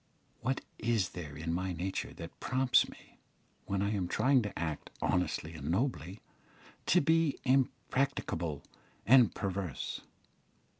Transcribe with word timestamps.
What 0.39 0.61
is 0.79 1.09
there 1.09 1.37
in 1.37 1.53
my 1.53 1.73
nature 1.73 2.11
that 2.15 2.39
prompts 2.39 2.89
me, 2.89 3.19
when 3.67 3.83
I 3.83 3.91
am 3.93 4.07
trying 4.07 4.41
to 4.41 4.57
act 4.59 4.89
honestly 4.99 5.53
and 5.53 5.69
nobly, 5.69 6.21
to 6.87 7.01
be 7.01 7.37
impracticable 7.43 8.63
and 9.05 9.35
perverse? 9.35 10.01